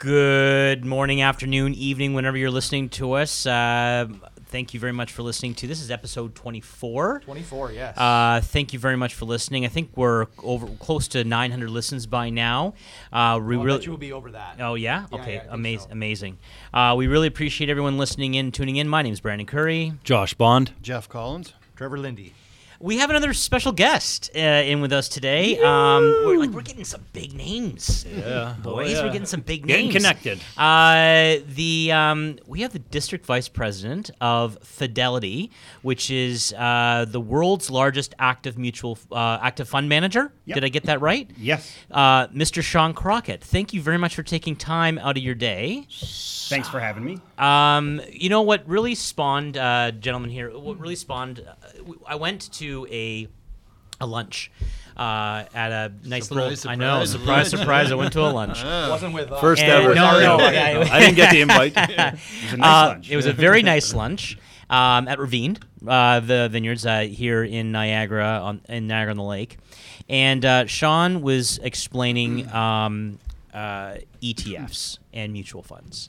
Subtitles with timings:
[0.00, 3.44] Good morning, afternoon, evening, whenever you're listening to us.
[3.44, 4.08] Uh,
[4.46, 8.72] thank you very much for listening to this is episode 24 24 yes uh, thank
[8.72, 12.74] you very much for listening i think we're over close to 900 listens by now
[13.12, 15.44] uh, we Well, I really you will be over that Oh yeah, Yeah, okay, yeah,
[15.50, 15.92] I amazing, so.
[15.92, 16.38] amazing.
[16.74, 18.88] Uh, we really appreciate everyone listening in, tuning in.
[18.88, 19.92] My name is Brandon Curry.
[20.02, 20.72] Josh Bond.
[20.82, 21.52] Jeff Collins.
[21.76, 22.32] Trevor Lindy
[22.82, 25.58] We have another special guest uh, in with us today.
[25.58, 28.54] Um, we're like we're getting some big names, Yeah.
[28.62, 28.94] boys.
[28.94, 29.96] We're getting some big Getting names.
[29.96, 30.40] connected.
[30.56, 35.50] Uh, the um, we have the district vice president of Fidelity,
[35.82, 40.32] which is uh, the world's largest active mutual uh, active fund manager.
[40.46, 40.54] Yep.
[40.54, 41.30] Did I get that right?
[41.36, 41.70] Yes.
[41.90, 42.62] Uh, Mr.
[42.62, 45.86] Sean Crockett, thank you very much for taking time out of your day.
[45.90, 47.18] Thanks for having me.
[47.36, 50.50] Um, you know what really spawned, uh, gentlemen here.
[50.58, 51.40] What really spawned?
[51.46, 53.28] Uh, I went to a
[54.02, 54.50] a lunch
[54.96, 56.70] uh, at a nice Surprise, little.
[56.70, 58.62] I know, surprise, surprise, I went to a lunch.
[58.64, 59.94] wasn't with uh, us First And- ever.
[59.94, 60.24] no, Sorry.
[60.24, 61.72] no, I- I didn't get the invite.
[61.76, 61.96] It
[62.44, 64.38] was a nice Uh, it was a very nice lunch
[64.70, 69.22] um, at Ravine, uh, the vineyards uh, here in Niagara on in Niagara on the
[69.24, 69.58] Lake,
[70.08, 73.18] and uh, Sean was explaining um,
[73.52, 76.08] uh, ETFs and mutual funds.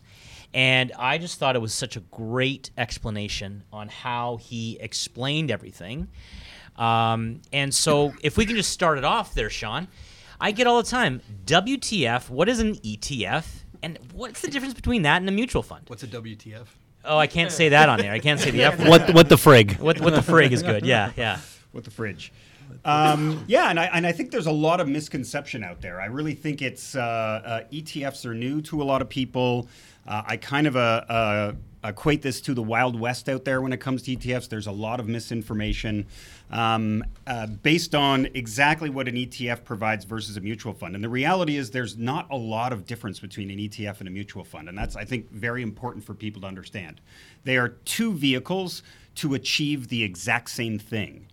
[0.54, 6.08] And I just thought it was such a great explanation on how he explained everything.
[6.82, 9.88] Um, and so, if we can just start it off there, Sean,
[10.40, 13.46] I get all the time WTF, what is an ETF?
[13.84, 15.84] And what's the difference between that and a mutual fund?
[15.88, 16.66] What's a WTF?
[17.04, 18.12] Oh, I can't say that on there.
[18.12, 19.80] I can't say the F what what the frig?
[19.80, 20.86] What, what the frig is good.
[20.86, 21.40] Yeah, yeah.
[21.74, 22.32] with the fridge.
[22.86, 26.00] Um, yeah, and I, and I think there's a lot of misconception out there.
[26.02, 29.68] I really think it's uh, uh, ETFs are new to a lot of people.
[30.08, 33.74] Uh, I kind of uh, uh, equate this to the Wild West out there when
[33.74, 34.50] it comes to ETFs.
[34.50, 36.06] There's a lot of misinformation
[36.52, 40.96] um, uh, based on exactly what an ETF provides versus a mutual fund.
[40.96, 44.12] And the reality is there's not a lot of difference between an ETF and a
[44.12, 44.68] mutual fund.
[44.68, 47.00] And that's, I think, very important for people to understand.
[47.46, 48.84] They are two vehicles
[49.16, 51.28] to achieve the exact same thing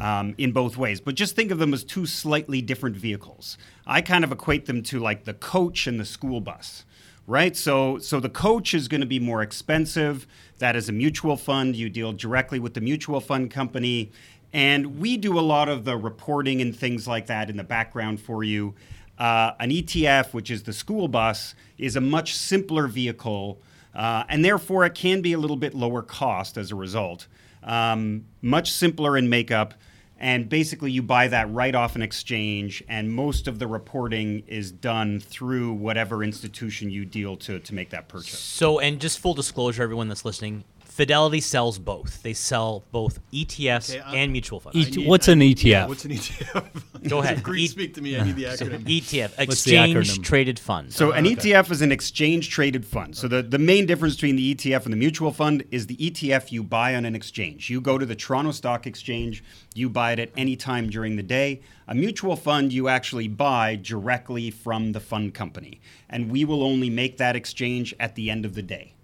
[0.00, 1.00] um, in both ways.
[1.00, 3.56] But just think of them as two slightly different vehicles.
[3.86, 6.84] I kind of equate them to like the coach and the school bus,
[7.26, 7.56] right?
[7.56, 10.26] So, so the coach is going to be more expensive.
[10.58, 11.76] That is a mutual fund.
[11.76, 14.12] You deal directly with the mutual fund company.
[14.52, 18.20] And we do a lot of the reporting and things like that in the background
[18.20, 18.74] for you.
[19.18, 23.60] Uh, an ETF, which is the school bus, is a much simpler vehicle,
[23.94, 27.26] uh, and therefore it can be a little bit lower cost as a result
[27.66, 29.74] um, much simpler in makeup.
[30.18, 34.72] And basically, you buy that right off an exchange, and most of the reporting is
[34.72, 38.38] done through whatever institution you deal to to make that purchase.
[38.38, 40.64] So, and just full disclosure, everyone that's listening,
[40.96, 42.22] Fidelity sells both.
[42.22, 44.78] They sell both ETFs Okay, uh, and mutual funds.
[44.78, 45.48] E- I need- what's I- an yeah,
[45.84, 45.88] ETF?
[45.88, 47.08] what's an ETF?
[47.10, 47.42] Go ahead.
[47.42, 48.16] Greek E- speak to me.
[48.18, 48.82] I need the acronym.
[48.84, 50.22] ETF, What's exchange acronym?
[50.24, 50.94] traded fund.
[50.94, 53.14] So an ETF is an exchange traded fund.
[53.14, 56.50] So the, the main difference between the ETF and the mutual fund is the ETF
[56.50, 57.68] you buy on an exchange.
[57.68, 61.22] You go to the Toronto Stock Exchange, you buy it at any time during the
[61.22, 61.60] day.
[61.88, 65.78] A mutual fund you actually buy directly from the fund company.
[66.08, 68.94] And we will only make that exchange at the end of the day,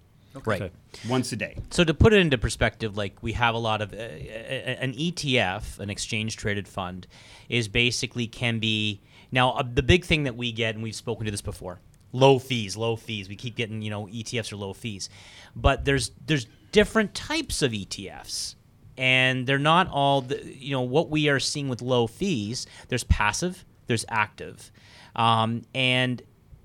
[0.45, 0.63] right.
[0.63, 0.73] Okay.
[1.09, 1.57] once a day.
[1.71, 5.79] So to put it into perspective, like we have a lot of uh, an ETF,
[5.79, 7.07] an exchange traded fund,
[7.49, 9.01] is basically can be
[9.31, 11.81] now uh, the big thing that we get, and we've spoken to this before,
[12.13, 13.29] low fees, low fees.
[13.29, 15.09] We keep getting you know ETFs are low fees,
[15.55, 18.57] but there's there's different types of ETFs.
[18.99, 22.67] And they're not all, the, you know, what we are seeing with low fees.
[22.89, 24.71] There's passive, there's active,
[25.17, 26.21] um, and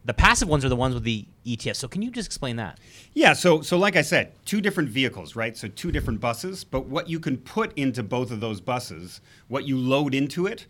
[0.08, 1.76] the passive ones are the ones with the ETFs.
[1.76, 2.80] So can you just explain that?
[3.14, 5.56] Yeah, so so like I said, two different vehicles, right?
[5.56, 9.20] So two different buses, but what you can put into both of those buses,
[9.50, 10.66] what you load into it,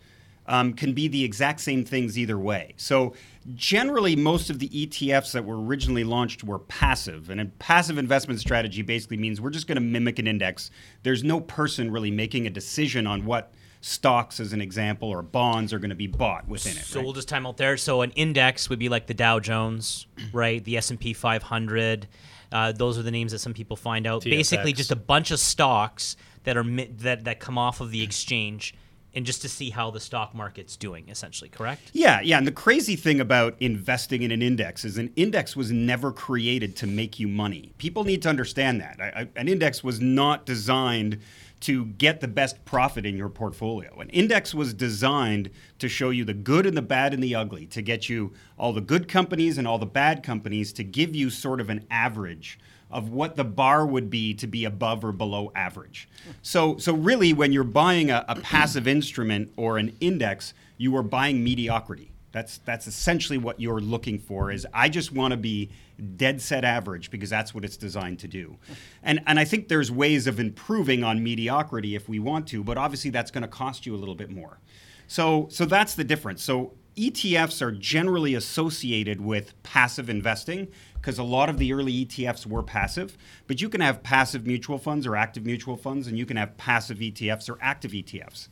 [0.48, 2.74] um, can be the exact same things either way.
[2.78, 3.14] So
[3.54, 8.40] generally, most of the ETFs that were originally launched were passive, and a passive investment
[8.40, 10.72] strategy basically means we're just going to mimic an index.
[11.04, 15.72] There's no person really making a decision on what stocks, as an example, or bonds
[15.72, 16.84] are going to be bought within it.
[16.84, 17.04] So right?
[17.04, 17.76] we'll just time out there.
[17.76, 20.62] So an index would be like the Dow Jones, right?
[20.64, 22.08] The S and P 500.
[22.50, 24.24] Uh, those are the names that some people find out.
[24.24, 28.02] Basically, just a bunch of stocks that are mi- that that come off of the
[28.02, 28.74] exchange,
[29.14, 31.08] and just to see how the stock market's doing.
[31.08, 31.90] Essentially, correct?
[31.92, 32.38] Yeah, yeah.
[32.38, 36.76] And the crazy thing about investing in an index is an index was never created
[36.76, 37.72] to make you money.
[37.78, 38.98] People need to understand that.
[39.00, 41.18] I, I, an index was not designed
[41.60, 43.98] to get the best profit in your portfolio.
[43.98, 45.50] An index was designed
[45.80, 48.72] to show you the good and the bad and the ugly, to get you all
[48.72, 52.60] the good companies and all the bad companies, to give you sort of an average
[52.90, 56.08] of what the bar would be to be above or below average.
[56.42, 61.02] So, so really, when you're buying a, a passive instrument or an index, you are
[61.02, 62.12] buying mediocrity.
[62.30, 64.50] That's that's essentially what you're looking for.
[64.50, 65.70] Is I just want to be
[66.16, 68.58] dead set average because that's what it's designed to do,
[69.02, 72.76] and and I think there's ways of improving on mediocrity if we want to, but
[72.76, 74.60] obviously that's going to cost you a little bit more.
[75.06, 76.42] So so that's the difference.
[76.42, 80.68] So ETFs are generally associated with passive investing
[81.00, 83.16] because a lot of the early ETFs were passive,
[83.46, 86.56] but you can have passive mutual funds or active mutual funds, and you can have
[86.56, 88.48] passive ETFs or active ETFs.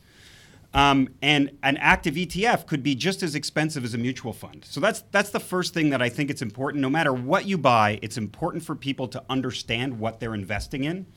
[0.73, 4.65] Um, and an active ETF could be just as expensive as a mutual fund.
[4.65, 6.81] So that's that's the first thing that I think it's important.
[6.81, 11.07] No matter what you buy, it's important for people to understand what they're investing in.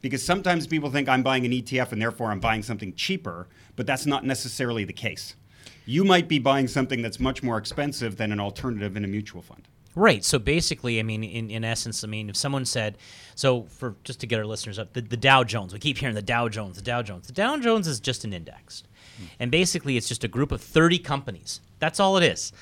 [0.00, 3.86] Because sometimes people think I'm buying an ETF and therefore I'm buying something cheaper, but
[3.86, 5.36] that's not necessarily the case.
[5.84, 9.42] You might be buying something that's much more expensive than an alternative in a mutual
[9.42, 9.68] fund.
[9.94, 10.24] Right.
[10.24, 12.96] So basically, I mean, in, in essence, I mean, if someone said,
[13.34, 16.14] so for just to get our listeners up, the, the Dow Jones, we keep hearing
[16.14, 17.26] the Dow Jones, the Dow Jones.
[17.26, 18.84] The Dow Jones is just an index.
[19.18, 19.24] Hmm.
[19.40, 21.60] And basically, it's just a group of 30 companies.
[21.80, 22.52] That's all it is.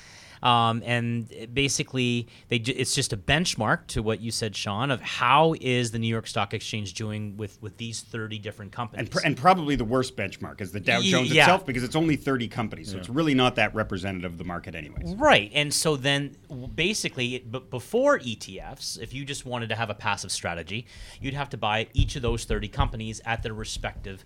[0.41, 5.55] Um, and basically, they it's just a benchmark to what you said, Sean, of how
[5.59, 9.01] is the New York Stock Exchange doing with, with these 30 different companies.
[9.01, 11.43] And, pr- and probably the worst benchmark is the Dow Jones yeah.
[11.43, 12.91] itself because it's only 30 companies.
[12.91, 15.15] So it's really not that representative of the market, anyways.
[15.15, 15.51] Right.
[15.53, 16.35] And so then
[16.75, 20.87] basically, b- before ETFs, if you just wanted to have a passive strategy,
[21.19, 24.23] you'd have to buy each of those 30 companies at their respective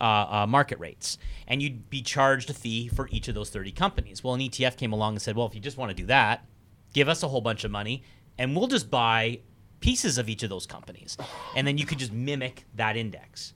[0.00, 1.18] uh, uh, market rates.
[1.46, 4.22] And you'd be charged a fee for each of those 30 companies.
[4.24, 6.44] Well, an ETF came along and said, well, if you just want to do that,
[6.92, 8.02] give us a whole bunch of money
[8.38, 9.40] and we'll just buy
[9.80, 11.16] pieces of each of those companies.
[11.56, 13.52] And then you could just mimic that index.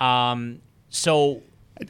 [0.00, 1.42] Um, so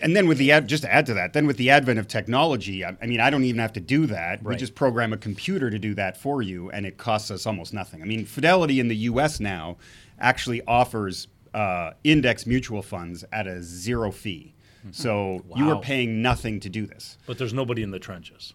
[0.03, 2.07] And then with the ad, just to add to that, then with the advent of
[2.09, 4.43] technology, I, I mean, I don't even have to do that.
[4.43, 7.73] We just program a computer to do that for you, and it costs us almost
[7.73, 8.03] nothing.
[8.03, 9.41] I mean, Fidelity in the U.S.
[9.41, 9.77] now
[10.21, 11.29] actually offers
[11.59, 14.55] uh, index mutual funds at a zero fee.
[14.93, 15.81] So you are Wow.
[15.81, 17.19] paying nothing to do this.
[17.27, 18.55] But there's nobody in the trenches.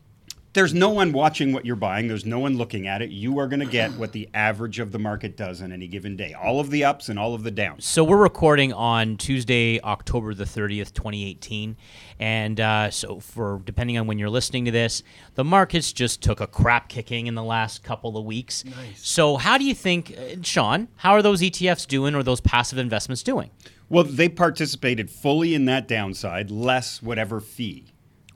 [0.53, 2.07] There's no one watching what you're buying.
[2.07, 3.09] There's no one looking at it.
[3.09, 6.15] You are going to get what the average of the market does on any given
[6.15, 6.35] day.
[6.35, 7.85] All of the ups and all of the downs.
[7.85, 11.75] So we're recording on Tuesday, October the 30th, 2018.
[12.19, 15.01] And uh, so for depending on when you're listening to this,
[15.33, 18.63] the markets just took a crap kicking in the last couple of weeks.
[18.63, 18.75] Nice.
[19.01, 22.77] So how do you think, uh, Sean, how are those ETFs doing or those passive
[22.77, 23.49] investments doing?
[23.89, 27.92] Well, they participated fully in that downside, less whatever fee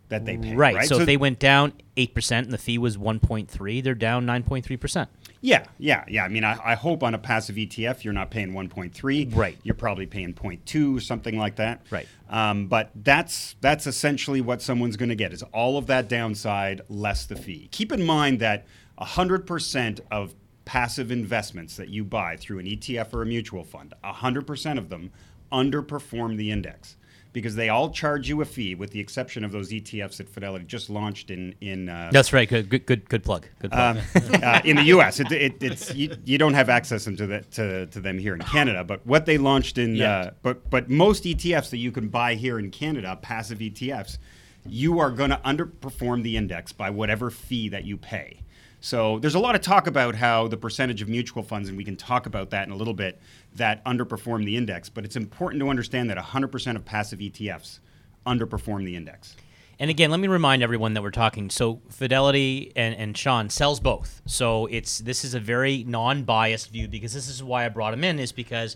[0.09, 0.57] that they paid.
[0.57, 0.75] Right.
[0.75, 0.87] Right.
[0.87, 5.07] So, if they went down 8% and the fee was 1.3, they're down 9.3%.
[5.41, 6.23] yeah, yeah, yeah.
[6.23, 9.35] I mean, I, I hope on a passive ETF you're not paying 1.3.
[9.35, 9.57] Right.
[9.63, 11.85] You're probably paying 0.2 or something like that.
[11.89, 12.07] Right.
[12.29, 16.81] Um, but that's that's essentially what someone's going to get is all of that downside
[16.89, 17.69] less the fee.
[17.71, 18.65] Keep in mind that
[18.99, 24.77] 100% of passive investments that you buy through an ETF or a mutual fund, 100%
[24.77, 25.11] of them
[25.51, 26.96] underperform the index
[27.37, 30.65] because they all charge you a fee, with the exception of those ETFs that Fidelity
[30.65, 32.49] just launched in in uh, That's right.
[32.49, 33.45] Good, good, good, good plug.
[33.59, 33.97] Good plug.
[34.43, 35.19] uh, in the U.S.
[35.19, 38.41] It, it, it's you, you don't have access to, the, to to them here in
[38.41, 42.33] Canada, but what they launched in uh, but but most ETFs that you can buy
[42.33, 44.17] here in Canada, passive ETFs,
[44.65, 48.41] you are going to underperform the index by whatever fee that you pay.
[48.79, 51.83] So there's a lot of talk about how the percentage of mutual funds, and we
[51.83, 53.19] can talk about that in a little bit,
[53.55, 54.89] that underperform the index.
[54.89, 57.79] But it's important to understand that 100% of passive ETFs
[58.25, 59.35] underperform the index.
[59.79, 61.49] And again, let me remind everyone that we're talking.
[61.49, 64.21] So Fidelity and, and Sean sells both.
[64.25, 68.03] So it's this is a very non-biased view because this is why I brought him
[68.03, 68.75] in is because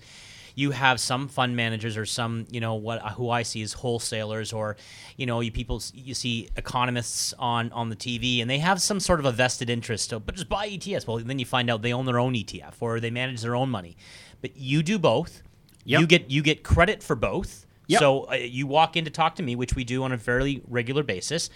[0.55, 4.53] you have some fund managers or some you know what who I see as wholesalers
[4.53, 4.77] or
[5.17, 8.99] you know you people you see economists on on the TV and they have some
[8.99, 10.09] sort of a vested interest.
[10.09, 11.07] So, but just buy ETFs.
[11.07, 13.69] Well, then you find out they own their own ETF or they manage their own
[13.69, 13.97] money.
[14.41, 15.43] But you do both.
[15.85, 16.01] Yep.
[16.01, 17.65] You get you get credit for both.
[17.87, 17.99] Yep.
[17.99, 20.61] So uh, you walk in to talk to me, which we do on a fairly
[20.67, 21.49] regular basis.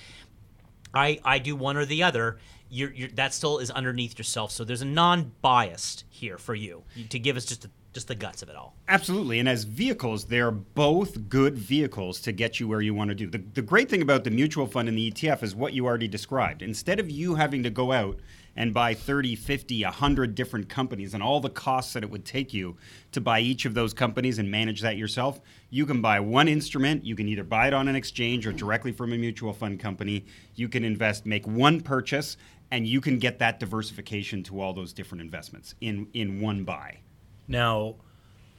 [0.93, 2.39] I, I do one or the other.
[2.69, 4.51] You're, you're, that still is underneath yourself.
[4.51, 8.43] So there's a non-biased here for you to give us just the, just the guts
[8.43, 8.75] of it all.
[8.89, 9.39] Absolutely.
[9.39, 13.27] And as vehicles, they're both good vehicles to get you where you want to do.
[13.27, 16.09] The, the great thing about the mutual fund and the ETF is what you already
[16.09, 16.61] described.
[16.61, 18.19] Instead of you having to go out
[18.57, 22.53] and buy 30, 50, 100 different companies and all the costs that it would take
[22.53, 22.75] you
[23.13, 27.05] to buy each of those companies and manage that yourself, you can buy one instrument.
[27.05, 30.25] You can either buy it on an exchange or directly from a mutual fund company.
[30.55, 32.35] You can invest, make one purchase,
[32.71, 36.99] and you can get that diversification to all those different investments in, in one buy.
[37.47, 37.95] Now,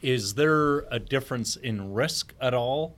[0.02, 2.96] is there a difference in risk at all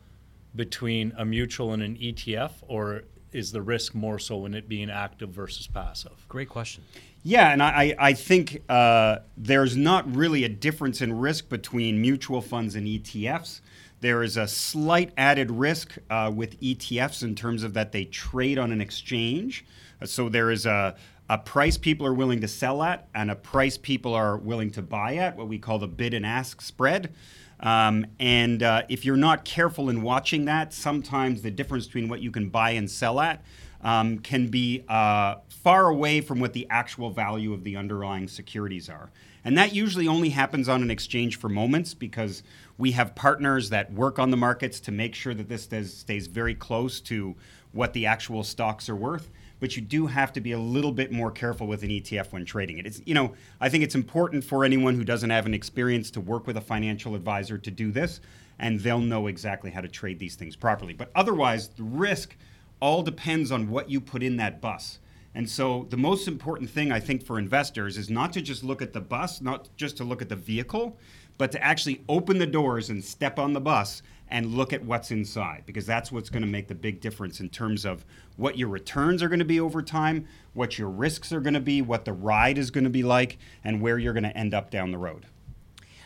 [0.54, 4.90] between a mutual and an ETF, or is the risk more so in it being
[4.90, 6.26] active versus passive?
[6.28, 6.82] Great question.
[7.22, 12.00] Yeah, and I, I I think uh, there's not really a difference in risk between
[12.00, 13.60] mutual funds and ETFs.
[14.00, 18.58] There is a slight added risk uh, with ETFs in terms of that they trade
[18.58, 19.64] on an exchange.
[20.04, 20.94] So there is a,
[21.28, 24.82] a price people are willing to sell at and a price people are willing to
[24.82, 27.14] buy at, what we call the bid and ask spread.
[27.60, 32.20] Um, and uh, if you're not careful in watching that, sometimes the difference between what
[32.20, 33.42] you can buy and sell at
[33.82, 38.88] um, can be uh, far away from what the actual value of the underlying securities
[38.88, 39.10] are.
[39.44, 42.42] And that usually only happens on an exchange for moments because
[42.76, 46.26] we have partners that work on the markets to make sure that this does, stays
[46.26, 47.36] very close to
[47.72, 49.30] what the actual stocks are worth.
[49.60, 52.44] But you do have to be a little bit more careful with an ETF when
[52.44, 52.86] trading it.
[52.86, 56.20] It's, you know, I think it's important for anyone who doesn't have an experience to
[56.20, 58.20] work with a financial advisor to do this,
[58.58, 60.92] and they'll know exactly how to trade these things properly.
[60.92, 62.36] But otherwise, the risk
[62.80, 64.98] all depends on what you put in that bus.
[65.34, 68.82] And so the most important thing I think for investors is not to just look
[68.82, 70.98] at the bus, not just to look at the vehicle,
[71.36, 75.10] but to actually open the doors and step on the bus and look at what's
[75.10, 78.04] inside because that's what's going to make the big difference in terms of
[78.36, 81.60] what your returns are going to be over time, what your risks are going to
[81.60, 84.54] be, what the ride is going to be like, and where you're going to end
[84.54, 85.26] up down the road.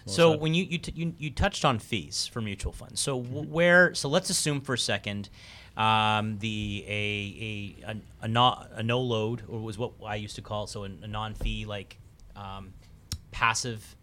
[0.06, 3.48] So when you you, t- you you touched on fees for mutual funds, so w-
[3.48, 5.28] where so let's assume for a second,
[5.76, 10.34] um, the a a a, a, no, a no load or was what I used
[10.36, 11.98] to call it, so a, a non fee like
[12.34, 12.72] um,
[13.30, 13.94] passive,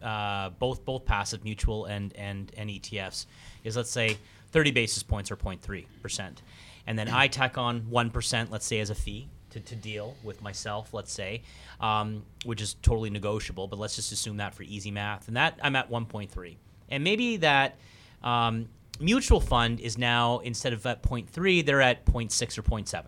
[0.00, 3.26] uh, both both passive mutual and and and ETFs
[3.64, 4.18] is let's say
[4.52, 6.42] thirty basis points or 0.3 percent,
[6.86, 10.14] and then I tack on one percent, let's say as a fee to, to deal
[10.22, 11.42] with myself, let's say,
[11.80, 15.28] um, which is totally negotiable, but let's just assume that for easy math.
[15.28, 16.56] And that I'm at 1.3.
[16.90, 17.76] And maybe that
[18.22, 18.68] um,
[19.00, 23.06] mutual fund is now, instead of at 0.3, they're at 0.6 or 0.7.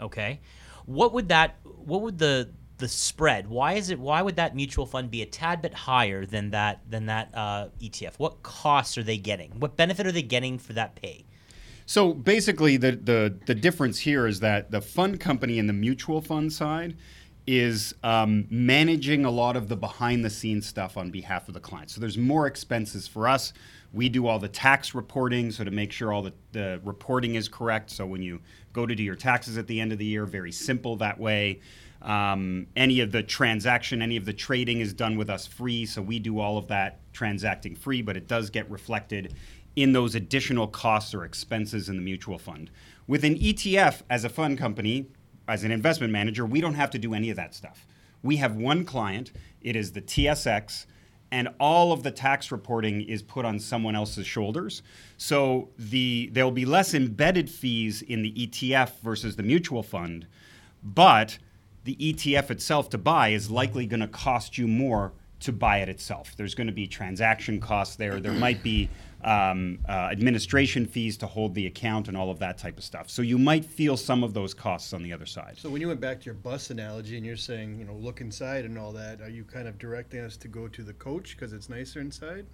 [0.00, 0.40] Okay.
[0.86, 4.86] What would that, what would the, the spread, why is it, why would that mutual
[4.86, 8.18] fund be a tad bit higher than that, than that uh, ETF?
[8.18, 9.50] What costs are they getting?
[9.58, 11.24] What benefit are they getting for that pay?
[11.86, 16.20] So basically, the, the, the difference here is that the fund company and the mutual
[16.20, 16.96] fund side
[17.46, 21.60] is um, managing a lot of the behind the scenes stuff on behalf of the
[21.60, 21.90] client.
[21.90, 23.54] So there's more expenses for us.
[23.90, 27.48] We do all the tax reporting, so to make sure all the, the reporting is
[27.48, 27.88] correct.
[27.88, 28.40] So when you
[28.74, 31.60] go to do your taxes at the end of the year, very simple that way.
[32.02, 35.84] Um, any of the transaction, any of the trading is done with us free.
[35.84, 39.34] So we do all of that transacting free, but it does get reflected
[39.74, 42.70] in those additional costs or expenses in the mutual fund.
[43.06, 45.06] With an ETF, as a fund company,
[45.46, 47.86] as an investment manager, we don't have to do any of that stuff.
[48.22, 50.86] We have one client, it is the TSX,
[51.30, 54.82] and all of the tax reporting is put on someone else's shoulders.
[55.16, 60.26] So the there'll be less embedded fees in the ETF versus the mutual fund,
[60.82, 61.38] but
[61.88, 65.88] the ETF itself to buy is likely going to cost you more to buy it
[65.88, 66.34] itself.
[66.36, 68.20] There's going to be transaction costs there.
[68.20, 68.90] There might be
[69.24, 73.08] um, uh, administration fees to hold the account and all of that type of stuff.
[73.08, 75.54] So you might feel some of those costs on the other side.
[75.56, 78.20] So when you went back to your bus analogy and you're saying, you know, look
[78.20, 81.36] inside and all that, are you kind of directing us to go to the coach
[81.36, 82.44] because it's nicer inside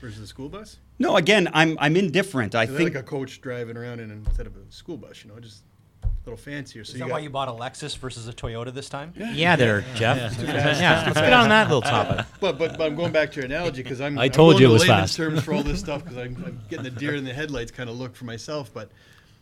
[0.00, 0.78] versus the school bus?
[0.98, 2.56] No, again, I'm I'm indifferent.
[2.56, 5.38] I think like a coach driving around in instead of a school bus, you know,
[5.38, 5.79] just a
[6.24, 6.84] little fancier.
[6.84, 9.12] So Is you that got, why you bought a Lexus versus a Toyota this time?
[9.16, 10.38] Yeah, there, Jeff.
[10.42, 12.26] Yeah, let's get on that little topic.
[12.40, 14.18] But, but but I'm going back to your analogy because I'm.
[14.18, 15.16] I I'm told going you it was layman's fast.
[15.16, 17.88] terms for all this stuff because I'm, I'm getting the deer in the headlights kind
[17.88, 18.70] of look for myself.
[18.72, 18.90] But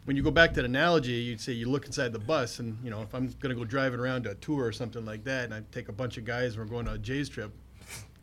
[0.04, 2.78] when you go back to the analogy, you'd say you look inside the bus, and
[2.82, 5.24] you know if I'm going to go driving around to a tour or something like
[5.24, 7.52] that, and I take a bunch of guys and we're going on a Jay's trip.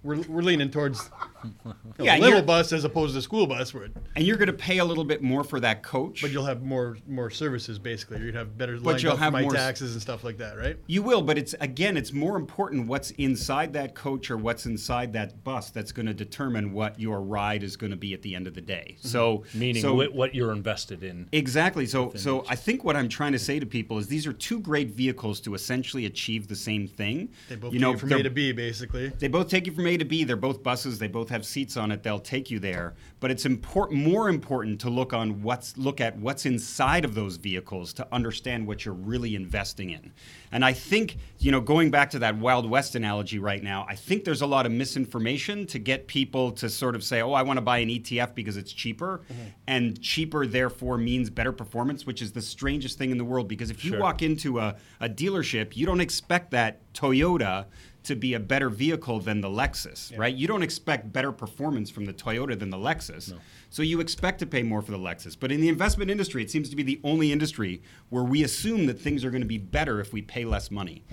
[0.05, 1.09] We're, we're leaning towards
[1.43, 4.23] you know, Yeah, a little bus as opposed to a school bus, where it, and
[4.23, 6.21] you're going to pay a little bit more for that coach.
[6.21, 8.19] but you'll have more more services basically.
[8.19, 10.77] You'd have better But you'll have my more taxes and stuff like that, right?
[10.85, 15.13] You will, but it's again, it's more important what's inside that coach or what's inside
[15.13, 18.35] that bus that's going to determine what your ride is going to be at the
[18.35, 18.95] end of the day.
[18.99, 19.07] Mm-hmm.
[19.07, 21.27] So, Meaning so, what you're invested in.
[21.31, 21.85] Exactly.
[21.85, 24.59] So, so I think what I'm trying to say to people is these are two
[24.59, 27.29] great vehicles to essentially achieve the same thing.
[27.49, 29.09] They both you take know, you from A to B, basically.
[29.09, 30.23] They both take you from A to B.
[30.23, 30.99] They're both buses.
[30.99, 32.03] They both have seats on it.
[32.03, 32.95] They'll take you there.
[33.19, 37.37] But it's important, more important, to look on what's look at what's inside of those
[37.37, 40.11] vehicles to understand what you're really investing in.
[40.51, 43.95] And I think you know, going back to that Wild West analogy right now, I
[43.95, 47.43] think there's a lot of misinformation to get people to sort of say, "Oh, I
[47.43, 49.41] want to buy an ETF because it's cheaper," mm-hmm.
[49.67, 53.47] and cheaper therefore means better performance, which is the strangest thing in the world.
[53.47, 53.99] Because if you Sure.
[53.99, 57.65] walk into a, a dealership, you don't expect that Toyota
[58.05, 60.33] to be a better vehicle than the Lexus, right?
[60.35, 63.33] You don't expect better performance from the Toyota than the Lexus.
[63.69, 65.35] So you expect to pay more for the Lexus.
[65.39, 68.85] But in the investment industry, it seems to be the only industry where we assume
[68.85, 71.03] that things are going to be better if we pay less money.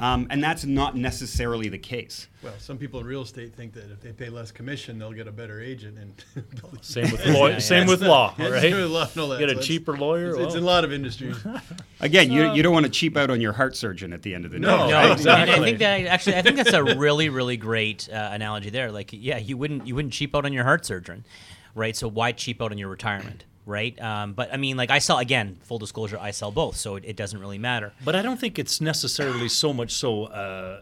[0.00, 2.26] Um, and that's not necessarily the case.
[2.42, 5.28] Well, some people in real estate think that if they pay less commission, they'll get
[5.28, 5.98] a better agent.
[5.98, 6.24] And
[6.80, 7.58] Same with law.
[7.58, 8.62] Same with law, Yeah, right?
[8.62, 9.38] same with law and.
[9.38, 10.30] Get a So it's- cheaper lawyer.
[10.30, 11.36] It's, it's in a lot of industries.
[12.00, 14.46] Again, you, you don't want to cheap out on your heart surgeon at the end
[14.46, 14.66] of the day.
[14.66, 14.88] No.
[14.88, 18.30] No, Right, and I think that actually, I think that's a really, really great uh,
[18.32, 18.90] analogy there.
[18.90, 21.26] Like, yeah, you wouldn't you wouldn't cheap out on your heart surgeon,
[21.74, 21.94] right?
[21.94, 24.00] So why cheap out on your retirement, right?
[24.00, 27.04] Um, but I mean, like I sell again, full disclosure, I sell both, so it,
[27.06, 27.92] it doesn't really matter.
[28.04, 30.80] But I don't think it's necessarily so much so uh,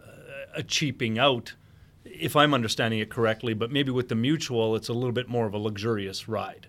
[0.55, 1.53] a cheaping out,
[2.05, 3.53] if I'm understanding it correctly.
[3.53, 6.67] But maybe with the mutual, it's a little bit more of a luxurious ride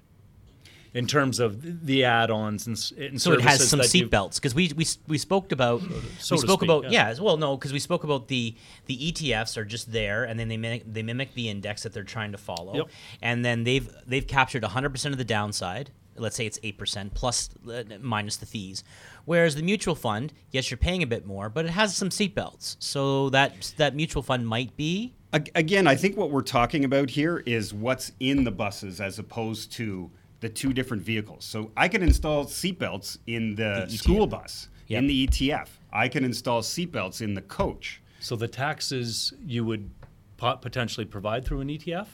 [0.93, 4.39] in terms of the add-ons and, and So it has some that you- seat belts
[4.39, 5.83] because we, we we spoke about
[6.19, 7.11] so we spoke speak, about yeah.
[7.13, 7.21] yeah.
[7.21, 8.55] well no because we spoke about the
[8.87, 12.03] the ETFs are just there and then they mimic, they mimic the index that they're
[12.03, 12.89] trying to follow Yep.
[13.23, 17.85] and then they've they've captured 100% of the downside let's say it's 8% plus uh,
[18.01, 18.83] minus the fees
[19.25, 22.35] whereas the mutual fund yes you're paying a bit more but it has some seat
[22.35, 27.09] belts so that that mutual fund might be Again, I think what we're talking about
[27.09, 31.45] here is what's in the buses as opposed to the two different vehicles.
[31.45, 34.99] So I can install seatbelts in the, The school bus, Yep.
[34.99, 35.69] in the ETF.
[35.93, 38.03] I can install seatbelts in the coach.
[38.21, 39.91] So the taxes you would
[40.37, 42.07] pot- potentially provide through an ETF.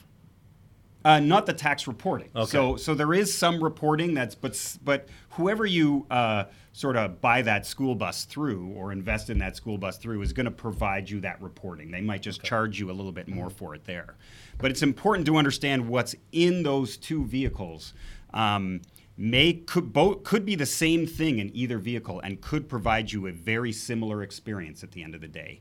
[1.04, 2.28] Uh, not the tax reporting.
[2.34, 2.50] Okay.
[2.50, 7.42] So, so there is some reporting that's, but but whoever you uh, sort of buy
[7.42, 11.08] that school bus through or invest in that school bus through is going to provide
[11.08, 11.92] you that reporting.
[11.92, 14.16] They might just charge you a little bit more for it there.
[14.58, 17.94] But it's important to understand what's in those two vehicles.
[18.36, 18.82] Um,
[19.16, 23.26] may could both could be the same thing in either vehicle and could provide you
[23.26, 25.60] a very similar experience at the end of the day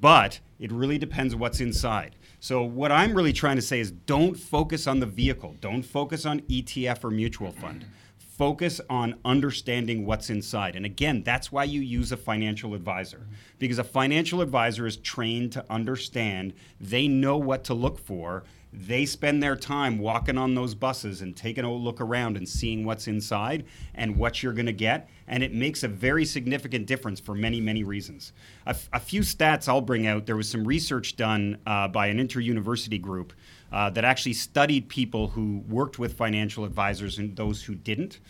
[0.00, 2.16] but it really depends what's inside.
[2.40, 5.56] So what I'm really trying to say is don't focus on the vehicle.
[5.60, 7.86] Don't focus on ETF or mutual fund.
[8.38, 10.76] Focus on understanding what's inside.
[10.76, 13.26] And again, that's why you use a financial advisor.
[13.58, 18.44] Because a financial advisor is trained to understand, they know what to look for.
[18.72, 22.84] They spend their time walking on those buses and taking a look around and seeing
[22.84, 23.64] what's inside
[23.96, 25.08] and what you're going to get.
[25.26, 28.32] And it makes a very significant difference for many, many reasons.
[28.66, 32.06] A, f- a few stats I'll bring out there was some research done uh, by
[32.06, 33.32] an inter university group
[33.72, 38.20] uh, that actually studied people who worked with financial advisors and those who didn't.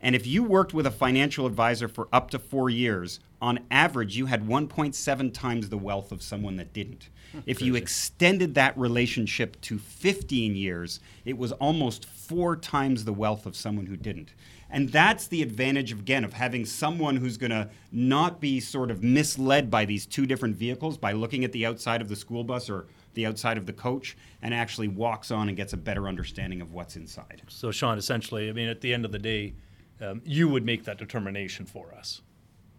[0.00, 4.16] And if you worked with a financial advisor for up to four years, on average,
[4.16, 7.08] you had 1.7 times the wealth of someone that didn't.
[7.46, 13.44] If you extended that relationship to 15 years, it was almost four times the wealth
[13.44, 14.32] of someone who didn't.
[14.70, 18.90] And that's the advantage, of, again, of having someone who's going to not be sort
[18.90, 22.44] of misled by these two different vehicles by looking at the outside of the school
[22.44, 26.06] bus or the outside of the coach and actually walks on and gets a better
[26.08, 27.42] understanding of what's inside.
[27.48, 29.54] So Sean, essentially, I mean, at the end of the day,
[30.00, 32.22] um, you would make that determination for us.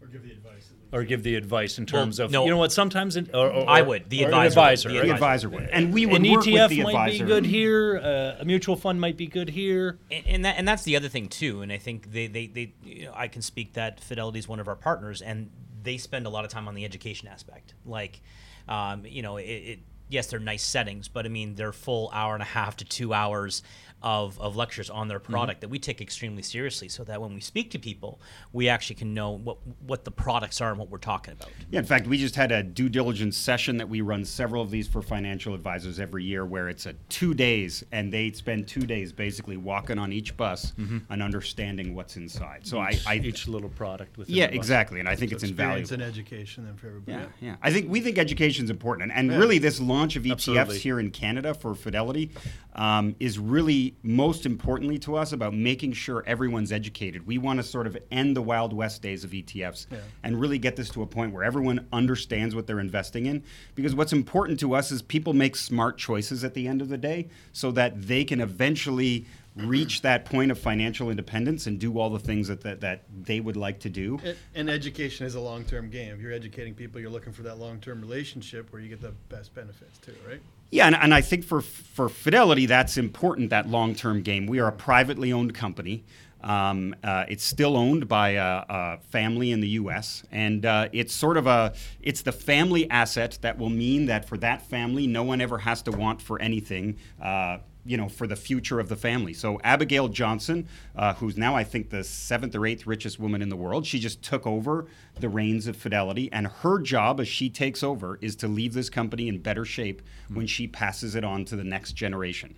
[0.01, 0.71] or give the advice.
[0.93, 2.45] or give the advice in Well, terms of no.
[2.45, 4.09] you know what sometimes in, or, or, I would.
[4.09, 4.47] The or advisor would.
[4.47, 5.07] advisor, The right?
[5.07, 5.63] The advisor would.
[5.69, 7.23] And we would An work ETF with the might advisor.
[7.25, 7.97] be good here.
[8.01, 9.99] Uh, a mutual fund might be good here.
[10.09, 11.61] and, and that and that's the other thing too.
[11.61, 14.61] And I think they they, they you know, I can speak that Fidelity is one
[14.61, 15.49] of our partners, and
[15.83, 17.73] they spend a lot of time on the education aspect.
[17.85, 18.21] Like,
[18.69, 22.33] um, you know, it, it yes, they're nice settings, but I mean, they're full hour
[22.33, 23.63] and a half to two hours
[24.01, 27.41] of, of lectures on their product that we take extremely seriously, so that when we
[27.41, 28.19] speak to people,
[28.53, 31.49] we actually can know what what the products are and what we're talking about.
[31.69, 34.71] Yeah, in fact, we just had a due diligence session that we run several of
[34.71, 38.81] these for financial advisors every year where it's a two days and they spend two
[38.81, 40.73] days basically walking on each bus
[41.09, 42.65] and understanding what's inside.
[42.65, 44.65] So I, I each little product within yeah, the bus.
[44.65, 44.99] exactly.
[44.99, 46.05] And I think it's experience invaluable.
[46.05, 47.17] and education then for everybody.
[47.17, 47.55] Yeah, yeah.
[47.62, 49.38] I think we think education is important, and, and Yeah.
[49.38, 50.79] really this launch of ETFs Absolutely.
[50.79, 52.31] here in Canada for Fidelity
[52.75, 57.25] um, is really most importantly to us about making sure everyone's educated.
[57.28, 59.97] We want to sort of end the Wild West days of ETFs Yeah.
[60.23, 63.43] and really get this to a point where everyone understands what they're investing in.
[63.75, 66.97] Because what's important to us is people make smart choices at the end of the
[66.97, 72.09] day, so that they can eventually reach that point of financial independence and do all
[72.09, 74.19] the things that that, that they would like to do.
[74.23, 76.13] And, and education is a long-term game.
[76.13, 79.53] If you're educating people, you're looking for that long-term relationship where you get the best
[79.53, 80.41] benefits too, right?
[80.71, 83.49] Yeah, and, and I think for for Fidelity, that's important.
[83.49, 84.45] That long term game.
[84.45, 86.05] We are a privately owned company.
[86.41, 90.23] Um, uh, it's still owned by a, a family in the U.S.
[90.31, 94.38] and uh, it's sort of a it's the family asset that will mean that for
[94.38, 96.97] that family, no one ever has to want for anything.
[97.21, 97.57] Uh,
[97.89, 99.34] you know, for the future of the family.
[99.34, 103.49] So Abigail Johnson, uh, who's now I think the seventh or eighth richest woman in
[103.49, 104.86] the world, she just took over
[105.19, 108.91] the reins of Fidelity, and her job as she takes over is to leave this
[108.91, 112.56] company in better shape when she passes it on to the next generation.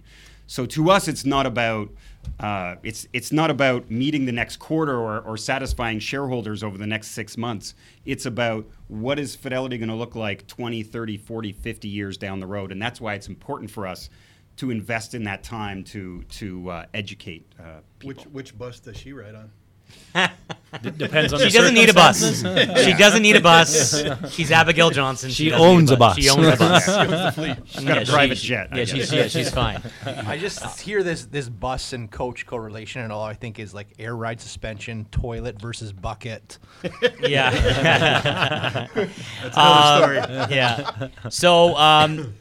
[0.47, 1.91] So to us, it's not about
[2.41, 6.85] uh, it's it's not about meeting the next quarter or, or satisfying shareholders over the
[6.85, 7.73] next six months.
[8.03, 12.41] It's about what is Fidelity going to look like 20, 30, 40, 50 years down
[12.41, 14.09] the road, and that's why it's important for us
[14.57, 18.23] to invest in that time to to uh, educate uh, people.
[18.23, 19.51] Which which bus does she ride on?
[20.81, 22.39] D- depends on She the doesn't need a bus.
[22.85, 24.01] She doesn't need a bus.
[24.31, 25.29] She's Abigail Johnson.
[25.31, 26.15] She doesn't owns a bus.
[26.17, 26.85] She owns a bus.
[27.65, 28.69] She's got Yeah, a private she- jet.
[28.73, 29.81] Yeah, she's yeah, she's fine.
[30.05, 33.87] I just hear this this bus and coach correlation, and all I think is like
[33.99, 36.57] air ride suspension, toilet versus bucket.
[37.19, 38.87] Yeah.
[38.93, 40.55] That's another story.
[40.55, 41.07] yeah.
[41.29, 42.33] So um,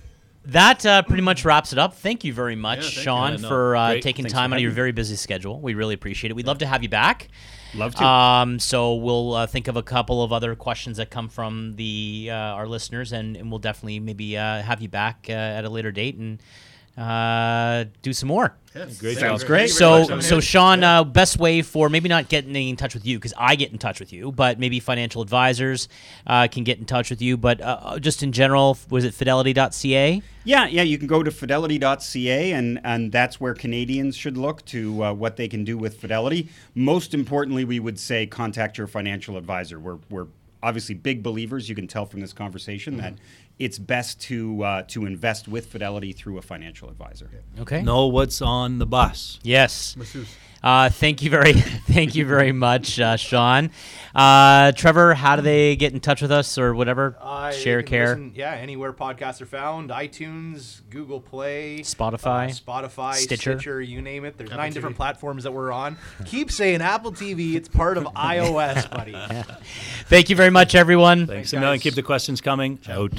[0.46, 1.94] that uh, pretty much wraps it up.
[1.94, 3.03] Thank you very much, Yeah, you.
[3.03, 5.61] Sean, Yeah, no, for uh, taking Thanks time out of your very busy schedule.
[5.61, 6.35] We really appreciate it.
[6.35, 7.29] We'd love to have you back.
[7.74, 8.05] Love to.
[8.05, 12.29] Um, so we'll uh, think of a couple of other questions that come from the
[12.31, 15.68] uh, our listeners, and, and we'll definitely maybe uh, have you back uh, at a
[15.68, 16.42] later date and
[16.96, 18.57] uh, do some more.
[18.72, 19.46] Great Sounds job.
[19.48, 19.70] great.
[19.70, 23.35] So, so Sean, uh, best way for maybe not getting in touch with you because
[23.37, 25.88] I get in touch with you, but maybe financial advisors
[26.26, 27.37] uh, can get in touch with you.
[27.37, 30.22] But uh, just in general, was it fidelity.ca?
[30.44, 35.05] Yeah, yeah, you can go to fidelity.ca, and, and that's where Canadians should look to
[35.05, 36.48] uh, what they can do with Fidelity.
[36.74, 39.81] Most importantly, we would say contact your financial advisor.
[39.81, 40.29] We're, we're
[40.62, 43.14] obviously big believers, you can tell from this conversation, that
[43.60, 47.30] it's best to, uh, to invest with Fidelity through a financial advisor.
[47.60, 47.82] Okay.
[47.82, 49.38] Know what's on the bus.
[49.42, 49.94] Yes.
[49.96, 50.34] Masseuse.
[50.62, 51.52] Uh, thank you very,
[51.88, 53.70] thank you very much, uh, Sean.
[54.14, 57.16] Uh, Trevor, how do they get in touch with us or whatever?
[57.18, 58.08] Uh, Share care.
[58.08, 63.52] listen- yeah, anywhere podcasts are found: iTunes, Google Play, Spotify, uh, Spotify, Stitcher.
[63.58, 63.80] Stitcher.
[63.80, 64.36] you name it.
[64.36, 64.74] There's Apple nine TV.
[64.74, 65.96] different platforms that we're on.
[66.26, 67.54] Keep saying Apple TV.
[67.54, 69.12] It's part of iOS, buddy.
[70.08, 71.20] Thank you very much, everyone.
[71.20, 71.76] Thanks Thanks, a million.
[71.78, 71.82] guys.
[71.84, 72.78] Keep the questions coming.
[72.86, 73.18] Out.